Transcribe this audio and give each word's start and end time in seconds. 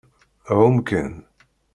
Ɛum 0.57 0.75
kan. 0.87 1.13